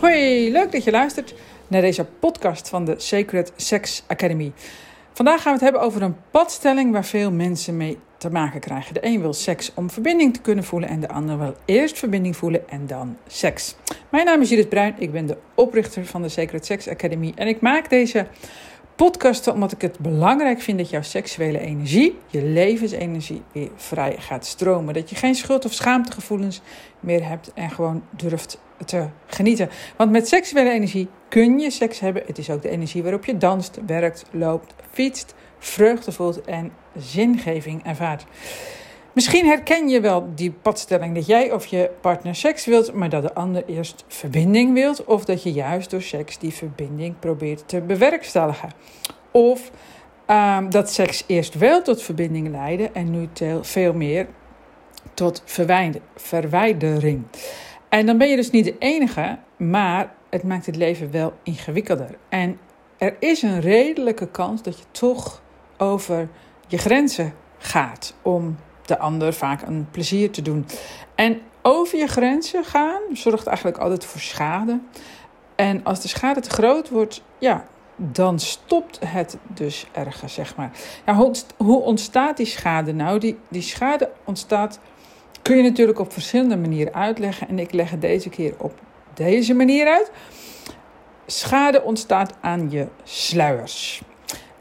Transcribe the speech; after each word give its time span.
Hoi, 0.00 0.52
leuk 0.52 0.72
dat 0.72 0.84
je 0.84 0.90
luistert 0.90 1.34
naar 1.66 1.80
deze 1.80 2.04
podcast 2.04 2.68
van 2.68 2.84
de 2.84 2.94
Sacred 2.96 3.52
Sex 3.56 4.02
Academy. 4.06 4.52
Vandaag 5.12 5.42
gaan 5.42 5.52
we 5.52 5.58
het 5.58 5.60
hebben 5.60 5.80
over 5.80 6.02
een 6.02 6.16
padstelling 6.30 6.92
waar 6.92 7.04
veel 7.04 7.32
mensen 7.32 7.76
mee 7.76 7.98
te 8.18 8.30
maken 8.30 8.60
krijgen. 8.60 8.94
De 8.94 9.04
een 9.04 9.20
wil 9.20 9.32
seks 9.32 9.72
om 9.74 9.90
verbinding 9.90 10.34
te 10.34 10.40
kunnen 10.40 10.64
voelen 10.64 10.88
en 10.88 11.00
de 11.00 11.08
ander 11.08 11.38
wil 11.38 11.54
eerst 11.64 11.98
verbinding 11.98 12.36
voelen 12.36 12.68
en 12.68 12.86
dan 12.86 13.16
seks. 13.26 13.76
Mijn 14.08 14.24
naam 14.24 14.40
is 14.40 14.48
Judith 14.48 14.68
Bruin, 14.68 14.94
ik 14.98 15.12
ben 15.12 15.26
de 15.26 15.36
oprichter 15.54 16.06
van 16.06 16.22
de 16.22 16.28
Sacred 16.28 16.66
Sex 16.66 16.88
Academy 16.88 17.32
en 17.34 17.48
ik 17.48 17.60
maak 17.60 17.90
deze 17.90 18.26
podcasten 18.98 19.52
omdat 19.52 19.72
ik 19.72 19.80
het 19.80 19.98
belangrijk 19.98 20.60
vind 20.60 20.78
dat 20.78 20.90
jouw 20.90 21.02
seksuele 21.02 21.58
energie, 21.58 22.18
je 22.26 22.42
levensenergie, 22.42 23.42
weer 23.52 23.70
vrij 23.76 24.16
gaat 24.18 24.46
stromen. 24.46 24.94
Dat 24.94 25.10
je 25.10 25.16
geen 25.16 25.34
schuld- 25.34 25.64
of 25.64 25.72
schaamtegevoelens 25.72 26.60
meer 27.00 27.28
hebt 27.28 27.50
en 27.54 27.70
gewoon 27.70 28.02
durft 28.10 28.60
te 28.84 29.06
genieten. 29.26 29.68
Want 29.96 30.10
met 30.10 30.28
seksuele 30.28 30.70
energie 30.70 31.08
kun 31.28 31.58
je 31.58 31.70
seks 31.70 32.00
hebben. 32.00 32.22
Het 32.26 32.38
is 32.38 32.50
ook 32.50 32.62
de 32.62 32.68
energie 32.68 33.02
waarop 33.02 33.24
je 33.24 33.36
danst, 33.36 33.78
werkt, 33.86 34.24
loopt, 34.30 34.74
fietst, 34.92 35.34
vreugde 35.58 36.12
voelt 36.12 36.40
en 36.40 36.72
zingeving 36.96 37.84
ervaart. 37.84 38.24
Misschien 39.18 39.46
herken 39.46 39.88
je 39.88 40.00
wel 40.00 40.28
die 40.34 40.50
padstelling 40.50 41.14
dat 41.14 41.26
jij 41.26 41.52
of 41.52 41.66
je 41.66 41.90
partner 42.00 42.34
seks 42.34 42.64
wilt, 42.64 42.92
maar 42.92 43.08
dat 43.08 43.22
de 43.22 43.34
ander 43.34 43.64
eerst 43.66 44.04
verbinding 44.08 44.74
wilt, 44.74 45.04
of 45.04 45.24
dat 45.24 45.42
je 45.42 45.52
juist 45.52 45.90
door 45.90 46.02
seks 46.02 46.38
die 46.38 46.52
verbinding 46.52 47.18
probeert 47.18 47.68
te 47.68 47.80
bewerkstelligen. 47.80 48.70
Of 49.30 49.70
um, 50.26 50.70
dat 50.70 50.90
seks 50.90 51.24
eerst 51.26 51.54
wel 51.54 51.82
tot 51.82 52.02
verbinding 52.02 52.48
leidde 52.48 52.90
en 52.92 53.10
nu 53.10 53.28
veel 53.62 53.92
meer 53.92 54.26
tot 55.14 55.42
verwijdering. 56.14 57.22
En 57.88 58.06
dan 58.06 58.18
ben 58.18 58.28
je 58.28 58.36
dus 58.36 58.50
niet 58.50 58.64
de 58.64 58.78
enige, 58.78 59.38
maar 59.56 60.14
het 60.30 60.42
maakt 60.42 60.66
het 60.66 60.76
leven 60.76 61.10
wel 61.10 61.32
ingewikkelder. 61.42 62.18
En 62.28 62.58
er 62.98 63.16
is 63.18 63.42
een 63.42 63.60
redelijke 63.60 64.28
kans 64.28 64.62
dat 64.62 64.78
je 64.78 64.84
toch 64.90 65.42
over 65.76 66.28
je 66.66 66.78
grenzen 66.78 67.34
gaat 67.58 68.14
om 68.22 68.56
de 68.88 68.98
ander 68.98 69.32
vaak 69.32 69.62
een 69.62 69.86
plezier 69.90 70.30
te 70.30 70.42
doen. 70.42 70.66
En 71.14 71.40
over 71.62 71.98
je 71.98 72.06
grenzen 72.06 72.64
gaan 72.64 73.00
zorgt 73.12 73.46
eigenlijk 73.46 73.78
altijd 73.78 74.04
voor 74.04 74.20
schade. 74.20 74.80
En 75.54 75.84
als 75.84 76.00
de 76.00 76.08
schade 76.08 76.40
te 76.40 76.50
groot 76.50 76.88
wordt, 76.88 77.22
ja, 77.38 77.64
dan 77.96 78.38
stopt 78.38 78.98
het 79.06 79.36
dus 79.46 79.86
ergens, 79.92 80.34
zeg 80.34 80.56
maar. 80.56 80.70
Ja, 81.06 81.30
hoe 81.56 81.80
ontstaat 81.80 82.36
die 82.36 82.46
schade 82.46 82.92
nou? 82.92 83.18
Die, 83.18 83.38
die 83.48 83.62
schade 83.62 84.10
ontstaat, 84.24 84.78
kun 85.42 85.56
je 85.56 85.62
natuurlijk 85.62 85.98
op 85.98 86.12
verschillende 86.12 86.56
manieren 86.56 86.94
uitleggen. 86.94 87.48
En 87.48 87.58
ik 87.58 87.72
leg 87.72 87.98
deze 87.98 88.28
keer 88.28 88.54
op 88.58 88.72
deze 89.14 89.54
manier 89.54 89.86
uit. 89.86 90.10
Schade 91.26 91.82
ontstaat 91.82 92.32
aan 92.40 92.70
je 92.70 92.86
sluiers. 93.04 94.02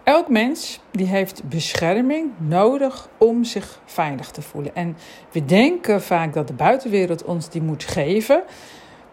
Elk 0.08 0.30
mens 0.30 0.80
die 0.92 1.06
heeft 1.06 1.44
bescherming 1.44 2.32
nodig 2.38 3.10
om 3.18 3.44
zich 3.44 3.80
veilig 3.86 4.32
te 4.32 4.42
voelen. 4.42 4.76
En 4.76 4.98
we 5.32 5.46
denken 5.46 6.02
vaak 6.02 6.34
dat 6.34 6.48
de 6.48 6.54
buitenwereld 6.54 7.24
ons 7.24 7.50
die 7.50 7.62
moet 7.62 7.84
geven, 7.84 8.44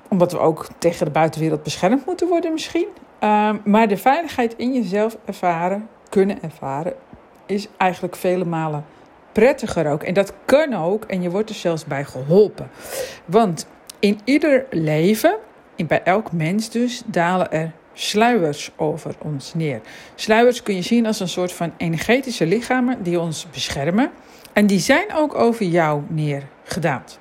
omdat 0.08 0.32
we 0.32 0.38
ook 0.38 0.66
tegen 0.78 1.04
de 1.04 1.12
buitenwereld 1.12 1.62
beschermd 1.62 2.06
moeten 2.06 2.28
worden 2.28 2.52
misschien. 2.52 2.86
Um, 3.20 3.60
maar 3.64 3.88
de 3.88 3.96
veiligheid 3.96 4.54
in 4.56 4.72
jezelf 4.72 5.16
ervaren, 5.24 5.88
kunnen 6.08 6.42
ervaren, 6.42 6.94
is 7.46 7.68
eigenlijk 7.76 8.16
vele 8.16 8.44
malen 8.44 8.84
prettiger 9.32 9.90
ook. 9.90 10.02
En 10.02 10.14
dat 10.14 10.32
kan 10.44 10.74
ook 10.74 11.04
en 11.04 11.22
je 11.22 11.30
wordt 11.30 11.48
er 11.48 11.54
zelfs 11.54 11.84
bij 11.84 12.04
geholpen. 12.04 12.70
Want 13.24 13.66
in 13.98 14.20
ieder 14.24 14.66
leven, 14.70 15.36
bij 15.86 16.02
elk 16.02 16.32
mens 16.32 16.70
dus, 16.70 17.02
dalen 17.06 17.52
er 17.52 17.72
sluiers 17.94 18.70
over 18.76 19.14
ons 19.18 19.54
neer. 19.54 19.80
Sluiers 20.14 20.62
kun 20.62 20.74
je 20.74 20.82
zien 20.82 21.06
als 21.06 21.20
een 21.20 21.28
soort 21.28 21.52
van 21.52 21.72
energetische 21.76 22.46
lichamen 22.46 23.02
die 23.02 23.20
ons 23.20 23.46
beschermen. 23.50 24.10
En 24.52 24.66
die 24.66 24.78
zijn 24.78 25.14
ook 25.14 25.34
over 25.34 25.66
jou 25.66 26.02
neergedaald. 26.08 27.18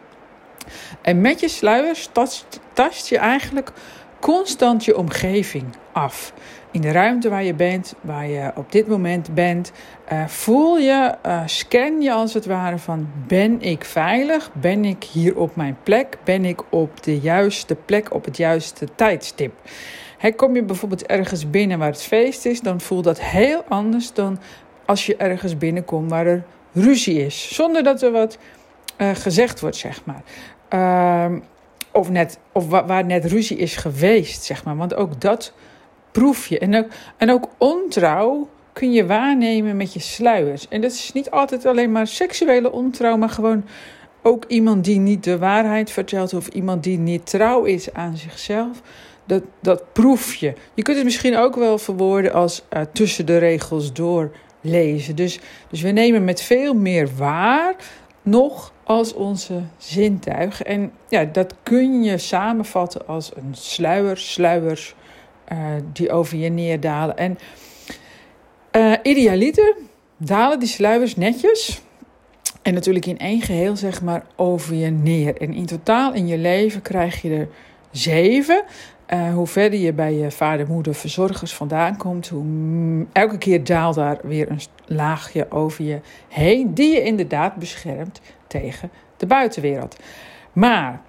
En 1.01 1.21
met 1.21 1.39
je 1.39 1.47
sluiers 1.47 2.09
tast, 2.11 2.59
tast 2.73 3.07
je 3.07 3.17
eigenlijk 3.17 3.71
constant 4.23 4.85
je 4.85 4.97
omgeving 4.97 5.65
af. 5.91 6.33
In 6.71 6.81
de 6.81 6.91
ruimte 6.91 7.29
waar 7.29 7.43
je 7.43 7.53
bent, 7.53 7.93
waar 8.01 8.27
je 8.27 8.51
op 8.55 8.71
dit 8.71 8.87
moment 8.87 9.33
bent, 9.33 9.71
uh, 10.11 10.27
voel 10.27 10.77
je, 10.77 11.15
uh, 11.25 11.41
scan 11.45 12.01
je 12.01 12.11
als 12.11 12.33
het 12.33 12.45
ware 12.45 12.77
van 12.77 13.09
ben 13.27 13.61
ik 13.61 13.85
veilig? 13.85 14.49
Ben 14.53 14.85
ik 14.85 15.03
hier 15.03 15.37
op 15.37 15.55
mijn 15.55 15.77
plek? 15.83 16.17
Ben 16.23 16.45
ik 16.45 16.61
op 16.69 17.03
de 17.03 17.19
juiste 17.19 17.75
plek 17.75 18.13
op 18.13 18.25
het 18.25 18.37
juiste 18.37 18.87
tijdstip? 18.95 19.53
kom 20.35 20.55
je 20.55 20.63
bijvoorbeeld 20.63 21.05
ergens 21.05 21.49
binnen 21.49 21.79
waar 21.79 21.91
het 21.91 22.03
feest 22.03 22.45
is, 22.45 22.61
dan 22.61 22.81
voelt 22.81 23.03
dat 23.03 23.21
heel 23.21 23.63
anders 23.67 24.13
dan 24.13 24.39
als 24.85 25.05
je 25.05 25.15
ergens 25.15 25.57
binnenkomt 25.57 26.09
waar 26.09 26.25
er 26.25 26.43
ruzie 26.73 27.25
is. 27.25 27.55
Zonder 27.55 27.83
dat 27.83 28.01
er 28.01 28.11
wat 28.11 28.37
uh, 28.97 29.09
gezegd 29.13 29.59
wordt, 29.59 29.75
zeg 29.75 30.01
maar. 30.05 30.23
Of 31.93 32.09
net, 32.09 32.39
of 32.51 32.67
wa 32.67 32.85
waar 32.85 33.05
net 33.05 33.25
ruzie 33.25 33.57
is 33.57 33.75
geweest, 33.75 34.43
zeg 34.43 34.63
maar. 34.63 34.77
Want 34.77 34.95
ook 34.95 35.21
dat 35.21 35.53
proef 36.11 36.47
je. 36.47 36.59
En 36.59 36.75
ook, 36.75 36.87
en 37.17 37.31
ook 37.31 37.49
ontrouw 37.57 38.47
kun 38.73 38.91
je 38.91 39.05
waarnemen 39.05 39.77
met 39.77 39.93
je 39.93 39.99
sluiers. 39.99 40.67
En 40.67 40.81
dat 40.81 40.91
is 40.91 41.11
niet 41.13 41.31
altijd 41.31 41.65
alleen 41.65 41.91
maar 41.91 42.07
seksuele 42.07 42.71
ontrouw, 42.71 43.17
maar 43.17 43.29
gewoon 43.29 43.65
ook 44.21 44.45
iemand 44.47 44.83
die 44.85 44.99
niet 44.99 45.23
de 45.23 45.37
waarheid 45.37 45.91
vertelt 45.91 46.33
of 46.33 46.47
iemand 46.47 46.83
die 46.83 46.97
niet 46.97 47.25
trouw 47.29 47.63
is 47.63 47.93
aan 47.93 48.17
zichzelf 48.17 48.81
dat, 49.25 49.43
dat 49.61 49.93
proef 49.93 50.35
je. 50.35 50.53
Je 50.73 50.81
kunt 50.81 50.95
het 50.95 51.05
misschien 51.05 51.37
ook 51.37 51.55
wel 51.55 51.77
verwoorden 51.77 52.33
als 52.33 52.63
uh, 52.73 52.81
tussen 52.93 53.25
de 53.25 53.37
regels 53.37 53.93
door 53.93 54.31
lezen. 54.61 55.15
Dus, 55.15 55.39
dus 55.69 55.81
we 55.81 55.89
nemen 55.89 56.23
met 56.23 56.41
veel 56.41 56.73
meer 56.73 57.09
waar 57.17 57.75
nog 58.21 58.72
als 58.83 59.13
onze 59.13 59.61
zintuigen. 59.77 60.65
En 60.65 60.91
ja, 61.09 61.23
dat 61.23 61.55
kun 61.63 62.03
je 62.03 62.17
samenvatten 62.17 63.07
als 63.07 63.31
een 63.35 63.55
sluier, 63.55 64.17
sluiers 64.17 64.95
uh, 65.51 65.57
die 65.93 66.11
over 66.11 66.37
je 66.37 66.49
neerdalen. 66.49 67.17
En 67.17 67.37
uh, 68.71 68.93
idealiter 69.03 69.75
dalen 70.17 70.59
die 70.59 70.67
sluiers 70.67 71.15
netjes. 71.15 71.81
En 72.61 72.73
natuurlijk 72.73 73.05
in 73.05 73.17
één 73.17 73.41
geheel, 73.41 73.75
zeg 73.75 74.01
maar, 74.01 74.25
over 74.35 74.75
je 74.75 74.89
neer. 74.89 75.41
En 75.41 75.53
in 75.53 75.65
totaal 75.65 76.13
in 76.13 76.27
je 76.27 76.37
leven 76.37 76.81
krijg 76.81 77.21
je 77.21 77.29
er 77.29 77.47
zeven. 77.91 78.63
Uh, 79.13 79.33
hoe 79.33 79.47
verder 79.47 79.79
je 79.79 79.93
bij 79.93 80.13
je 80.13 80.31
vader, 80.31 80.67
moeder, 80.67 80.95
verzorgers 80.95 81.53
vandaan 81.53 81.97
komt, 81.97 82.27
hoe 82.27 83.05
elke 83.11 83.37
keer 83.37 83.63
daalt 83.63 83.95
daar 83.95 84.17
weer 84.23 84.49
een 84.49 84.61
laagje 84.85 85.51
over 85.51 85.83
je 85.83 85.99
heen, 86.29 86.73
die 86.73 86.93
je 86.93 87.01
inderdaad 87.01 87.55
beschermt 87.55 88.21
tegen 88.59 88.91
de 89.17 89.25
buitenwereld. 89.25 89.95
Maar 90.53 91.01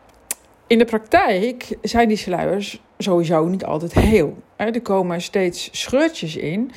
in 0.66 0.78
de 0.78 0.84
praktijk 0.84 1.76
zijn 1.82 2.08
die 2.08 2.16
sluiers 2.16 2.80
sowieso 2.98 3.44
niet 3.44 3.64
altijd 3.64 3.94
heel. 3.94 4.42
Er 4.56 4.82
komen 4.82 5.20
steeds 5.20 5.68
scheurtjes 5.72 6.36
in 6.36 6.70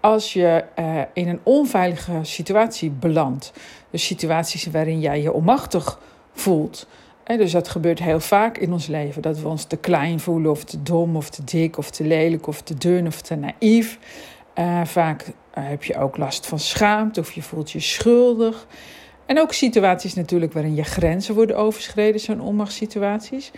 als 0.00 0.32
je 0.32 0.64
uh, 0.78 1.00
in 1.12 1.28
een 1.28 1.40
onveilige 1.42 2.18
situatie 2.22 2.90
belandt. 2.90 3.52
Dus 3.90 4.06
situaties 4.06 4.66
waarin 4.66 5.00
jij 5.00 5.22
je 5.22 5.32
onmachtig 5.32 5.98
voelt 6.32 6.86
dus 7.36 7.52
dat 7.52 7.68
gebeurt 7.68 7.98
heel 7.98 8.20
vaak 8.20 8.58
in 8.58 8.72
ons 8.72 8.86
leven. 8.86 9.22
Dat 9.22 9.40
we 9.40 9.48
ons 9.48 9.64
te 9.64 9.76
klein 9.76 10.20
voelen, 10.20 10.50
of 10.50 10.64
te 10.64 10.82
dom, 10.82 11.16
of 11.16 11.30
te 11.30 11.44
dik, 11.44 11.78
of 11.78 11.90
te 11.90 12.04
lelijk, 12.04 12.46
of 12.46 12.62
te 12.62 12.74
dun, 12.74 13.06
of 13.06 13.20
te 13.20 13.34
naïef. 13.34 13.98
Uh, 14.58 14.84
vaak 14.84 15.26
uh, 15.26 15.32
heb 15.54 15.84
je 15.84 15.98
ook 15.98 16.16
last 16.16 16.46
van 16.46 16.58
schaamte, 16.58 17.20
of 17.20 17.32
je 17.32 17.42
voelt 17.42 17.70
je 17.70 17.80
schuldig. 17.80 18.66
En 19.30 19.40
ook 19.40 19.52
situaties 19.52 20.14
natuurlijk 20.14 20.52
waarin 20.52 20.74
je 20.74 20.84
grenzen 20.84 21.34
worden 21.34 21.56
overschreden, 21.56 22.20
zo'n 22.20 22.40
onmachtssituaties. 22.40 23.50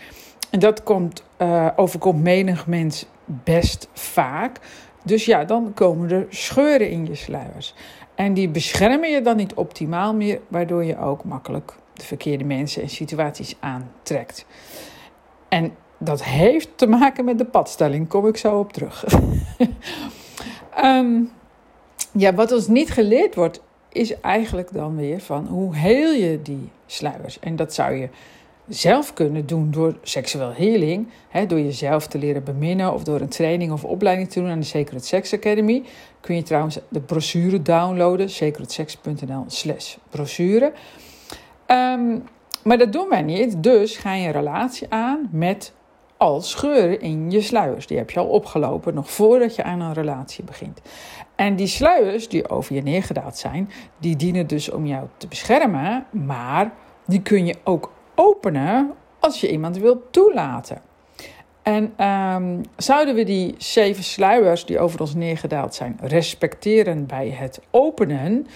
En 0.50 0.58
dat 0.58 0.82
komt, 0.82 1.22
uh, 1.38 1.68
overkomt 1.76 2.22
menig 2.22 2.66
mens 2.66 3.06
best 3.24 3.88
vaak. 3.92 4.58
Dus 5.04 5.24
ja, 5.24 5.44
dan 5.44 5.74
komen 5.74 6.10
er 6.10 6.26
scheuren 6.28 6.90
in 6.90 7.06
je 7.06 7.14
sluiers. 7.14 7.74
En 8.14 8.34
die 8.34 8.48
beschermen 8.48 9.10
je 9.10 9.22
dan 9.22 9.36
niet 9.36 9.54
optimaal 9.54 10.14
meer, 10.14 10.40
waardoor 10.48 10.84
je 10.84 10.98
ook 10.98 11.24
makkelijk 11.24 11.72
de 11.92 12.04
verkeerde 12.04 12.44
mensen 12.44 12.82
en 12.82 12.88
situaties 12.88 13.56
aantrekt. 13.60 14.46
En 15.48 15.74
dat 15.98 16.24
heeft 16.24 16.68
te 16.74 16.86
maken 16.86 17.24
met 17.24 17.38
de 17.38 17.46
padstelling, 17.46 18.08
kom 18.08 18.26
ik 18.26 18.36
zo 18.36 18.58
op 18.58 18.72
terug. 18.72 19.04
um, 20.84 21.30
ja, 22.12 22.34
wat 22.34 22.52
ons 22.52 22.68
niet 22.68 22.90
geleerd 22.90 23.34
wordt, 23.34 23.60
is 23.92 24.20
eigenlijk 24.20 24.72
dan 24.72 24.96
weer 24.96 25.20
van 25.20 25.46
hoe 25.46 25.76
heel 25.76 26.12
je 26.12 26.42
die 26.42 26.70
sluiers. 26.86 27.38
En 27.38 27.56
dat 27.56 27.74
zou 27.74 27.94
je 27.94 28.08
zelf 28.68 29.12
kunnen 29.12 29.46
doen 29.46 29.70
door 29.70 29.96
seksueel 30.02 30.52
healing, 30.52 31.08
hè, 31.28 31.46
door 31.46 31.60
jezelf 31.60 32.06
te 32.06 32.18
leren 32.18 32.44
beminnen 32.44 32.92
of 32.92 33.04
door 33.04 33.20
een 33.20 33.28
training 33.28 33.72
of 33.72 33.84
opleiding 33.84 34.30
te 34.30 34.40
doen 34.40 34.50
aan 34.50 34.60
de 34.60 34.66
Sacred 34.66 35.04
Sex 35.04 35.34
Academy, 35.34 35.82
kun 36.20 36.34
je 36.34 36.42
trouwens 36.42 36.78
de 36.88 37.00
brochure 37.00 37.62
downloaden, 37.62 38.30
sacredsex.nl/slash 38.30 39.96
brochure. 40.10 40.72
Ehm, 41.66 42.18
maar 42.64 42.78
dat 42.78 42.92
doen 42.92 43.08
wij 43.08 43.22
niet, 43.22 43.62
dus 43.62 43.96
ga 43.96 44.14
je 44.14 44.26
een 44.26 44.32
relatie 44.32 44.86
aan 44.90 45.28
met 45.32 45.72
al 46.22 46.40
scheuren 46.40 47.00
in 47.00 47.30
je 47.30 47.40
sluiers. 47.40 47.86
Die 47.86 47.98
heb 47.98 48.10
je 48.10 48.20
al 48.20 48.26
opgelopen 48.26 48.94
nog 48.94 49.10
voordat 49.10 49.56
je 49.56 49.62
aan 49.62 49.80
een 49.80 49.92
relatie 49.92 50.44
begint. 50.44 50.80
En 51.36 51.56
die 51.56 51.66
sluiers 51.66 52.28
die 52.28 52.48
over 52.48 52.74
je 52.74 52.82
neergedaald 52.82 53.36
zijn, 53.36 53.70
die 53.98 54.16
dienen 54.16 54.46
dus 54.46 54.70
om 54.70 54.86
jou 54.86 55.06
te 55.16 55.26
beschermen, 55.28 56.06
maar 56.10 56.72
die 57.06 57.22
kun 57.22 57.46
je 57.46 57.56
ook 57.64 57.92
openen 58.14 58.92
als 59.20 59.40
je 59.40 59.50
iemand 59.50 59.76
wilt 59.76 60.12
toelaten. 60.12 60.80
En 61.62 61.92
ehm, 61.96 62.62
zouden 62.76 63.14
we 63.14 63.24
die 63.24 63.54
zeven 63.58 64.04
sluiers 64.04 64.64
die 64.64 64.78
over 64.78 65.00
ons 65.00 65.14
neergedaald 65.14 65.74
zijn 65.74 65.98
respecteren 66.02 67.06
bij 67.06 67.28
het 67.28 67.60
openen, 67.70 68.46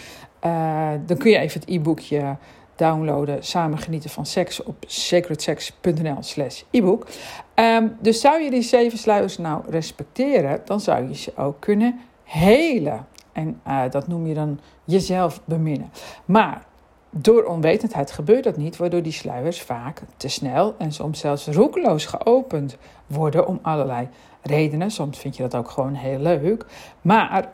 uh, 0.45 0.91
dan 1.07 1.17
kun 1.17 1.31
je 1.31 1.39
even 1.39 1.61
het 1.61 1.69
e-boekje 1.69 2.37
downloaden, 2.77 3.45
samen 3.45 3.79
genieten 3.79 4.11
van 4.11 4.27
seks 4.27 4.63
op 4.63 4.85
sacredsex.nl 4.87 6.17
slash 6.21 6.63
e-book. 6.71 7.07
Um, 7.55 7.97
dus 8.01 8.21
zou 8.21 8.43
je 8.43 8.51
die 8.51 8.63
zeven 8.63 8.99
sluiers 8.99 9.39
nou 9.39 9.63
respecteren, 9.69 10.61
dan 10.65 10.81
zou 10.81 11.09
je 11.09 11.15
ze 11.15 11.33
ook 11.37 11.61
kunnen 11.61 12.01
helen. 12.25 13.07
En 13.33 13.61
uh, 13.67 13.83
dat 13.91 14.09
noem 14.09 14.27
je 14.27 14.35
dan 14.35 14.61
jezelf 14.85 15.41
beminnen. 15.45 15.91
Maar 16.25 16.65
door 17.11 17.45
onwetendheid 17.45 18.11
gebeurt 18.11 18.45
dat 18.45 18.57
niet, 18.57 18.77
waardoor 18.77 19.03
die 19.03 19.13
sluiers 19.13 19.63
vaak 19.63 20.03
te 20.17 20.29
snel 20.29 20.75
en 20.79 20.93
soms 20.93 21.21
zelfs 21.21 21.47
roekeloos 21.47 22.07
geopend 22.07 22.77
worden 23.07 23.47
om 23.47 23.59
allerlei 23.63 24.09
redenen. 24.43 24.91
Soms 24.91 25.19
vind 25.19 25.37
je 25.37 25.43
dat 25.43 25.55
ook 25.55 25.71
gewoon 25.71 25.95
heel 25.95 26.19
leuk. 26.19 26.67
Maar 27.03 27.51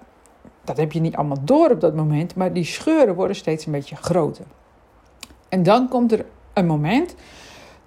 dat 0.64 0.76
heb 0.76 0.92
je 0.92 1.00
niet 1.00 1.16
allemaal 1.16 1.44
door 1.44 1.70
op 1.70 1.80
dat 1.80 1.94
moment, 1.94 2.34
maar 2.34 2.52
die 2.52 2.64
scheuren 2.64 3.14
worden 3.14 3.36
steeds 3.36 3.66
een 3.66 3.72
beetje 3.72 3.96
groter. 3.96 4.44
En 5.52 5.62
dan 5.62 5.88
komt 5.88 6.12
er 6.12 6.24
een 6.52 6.66
moment 6.66 7.14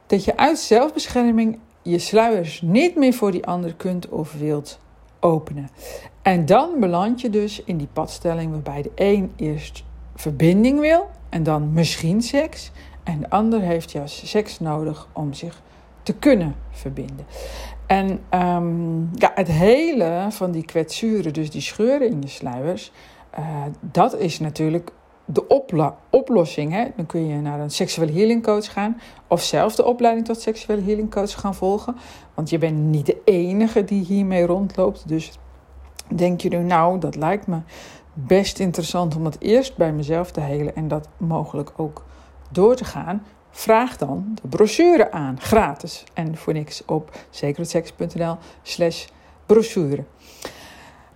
dat 0.07 0.23
je 0.23 0.37
uit 0.37 0.57
zelfbescherming 0.57 1.59
je 1.81 1.99
sluiers 1.99 2.61
niet 2.61 2.95
meer 2.95 3.13
voor 3.13 3.31
die 3.31 3.45
ander 3.45 3.75
kunt 3.75 4.09
of 4.09 4.33
wilt 4.33 4.79
openen. 5.19 5.69
En 6.21 6.45
dan 6.45 6.79
beland 6.79 7.21
je 7.21 7.29
dus 7.29 7.63
in 7.63 7.77
die 7.77 7.87
padstelling 7.93 8.51
waarbij 8.51 8.81
de 8.81 8.91
een 8.95 9.33
eerst 9.35 9.83
verbinding 10.15 10.79
wil 10.79 11.09
en 11.29 11.43
dan 11.43 11.73
misschien 11.73 12.21
seks. 12.21 12.71
En 13.03 13.19
de 13.19 13.29
ander 13.29 13.61
heeft 13.61 13.91
juist 13.91 14.27
seks 14.27 14.59
nodig 14.59 15.07
om 15.13 15.33
zich 15.33 15.61
te 16.03 16.13
kunnen 16.13 16.55
verbinden. 16.71 17.25
En 17.87 18.19
um, 18.33 19.09
ja, 19.13 19.31
het 19.35 19.47
hele 19.47 20.27
van 20.29 20.51
die 20.51 20.65
kwetsuren, 20.65 21.33
dus 21.33 21.51
die 21.51 21.61
scheuren 21.61 22.09
in 22.09 22.21
je 22.21 22.27
sluiers, 22.27 22.91
uh, 23.39 23.63
dat 23.79 24.17
is 24.17 24.39
natuurlijk 24.39 24.91
de 25.25 25.47
oplossing. 26.09 26.71
Hè? 26.71 26.85
Dan 26.95 27.05
kun 27.05 27.27
je 27.27 27.35
naar 27.35 27.59
een 27.59 27.71
seksuele 27.71 28.11
healing 28.11 28.43
coach 28.43 28.73
gaan. 28.73 29.01
Of 29.27 29.43
zelf 29.43 29.75
de 29.75 29.85
opleiding 29.85 30.25
tot 30.25 30.41
seksuele 30.41 30.81
healing 30.81 31.11
coach 31.11 31.39
gaan 31.39 31.55
volgen. 31.55 31.95
Want 32.33 32.49
je 32.49 32.57
bent 32.57 32.77
niet 32.77 33.05
de 33.05 33.21
enige 33.25 33.83
die 33.83 34.05
hiermee 34.05 34.45
rondloopt. 34.45 35.07
Dus 35.07 35.31
denk 36.15 36.41
je 36.41 36.49
nu, 36.49 36.57
nou, 36.57 36.99
dat 36.99 37.15
lijkt 37.15 37.47
me 37.47 37.59
best 38.13 38.59
interessant 38.59 39.15
om 39.15 39.25
het 39.25 39.37
eerst 39.39 39.77
bij 39.77 39.91
mezelf 39.91 40.31
te 40.31 40.39
helen. 40.39 40.75
En 40.75 40.87
dat 40.87 41.07
mogelijk 41.17 41.71
ook 41.75 42.05
door 42.51 42.75
te 42.75 42.85
gaan. 42.85 43.23
Vraag 43.49 43.97
dan 43.97 44.37
de 44.41 44.47
brochure 44.47 45.11
aan, 45.11 45.39
gratis 45.39 46.03
en 46.13 46.37
voor 46.37 46.53
niks 46.53 46.85
op 46.85 47.11
secretsex.nl 47.29 48.37
slash 48.61 49.05
brochure. 49.45 50.03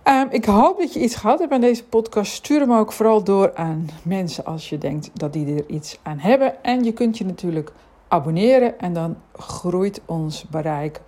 Um, 0.04 0.26
ik 0.30 0.44
hoop 0.44 0.78
dat 0.78 0.92
je 0.92 1.00
iets 1.00 1.14
gehad 1.14 1.38
hebt 1.38 1.52
aan 1.52 1.60
deze 1.60 1.84
podcast. 1.84 2.32
Stuur 2.32 2.60
hem 2.60 2.72
ook 2.72 2.92
vooral 2.92 3.24
door 3.24 3.54
aan 3.54 3.88
mensen 4.02 4.44
als 4.44 4.68
je 4.68 4.78
denkt 4.78 5.10
dat 5.14 5.32
die 5.32 5.56
er 5.56 5.64
iets 5.66 5.98
aan 6.02 6.18
hebben. 6.18 6.64
En 6.64 6.84
je 6.84 6.92
kunt 6.92 7.18
je 7.18 7.24
natuurlijk 7.24 7.72
abonneren 8.08 8.78
en 8.78 8.92
dan 8.92 9.16
groeit 9.32 10.00
ons 10.04 10.44
bereik 10.50 11.00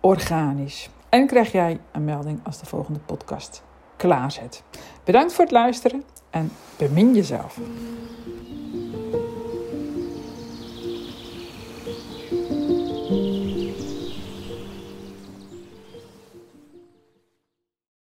organisch. 0.00 0.90
En 1.08 1.26
krijg 1.26 1.52
jij 1.52 1.80
een 1.92 2.04
melding 2.04 2.40
als 2.42 2.58
de 2.58 2.66
volgende 2.66 3.00
podcast 3.06 3.62
klaar 3.96 4.32
zit. 4.32 4.62
Bedankt 5.04 5.32
voor 5.32 5.44
het 5.44 5.52
luisteren 5.52 6.02
en 6.30 6.52
bemin 6.76 7.14
jezelf. 7.14 7.58